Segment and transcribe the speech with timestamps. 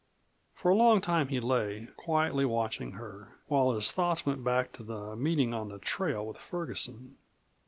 [0.55, 4.81] For a long time he lay, quietly watching her, while his thoughts went back to
[4.83, 7.17] the meeting on the trail with Ferguson.